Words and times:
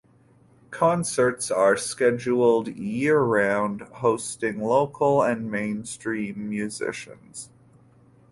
Concerts 0.71 1.51
are 1.51 1.77
scheduled 1.77 2.69
year 2.69 3.19
round, 3.21 3.81
hosting 3.81 4.59
local 4.59 5.21
and 5.21 5.51
mainstream 5.51 6.49
musicians. 6.49 7.51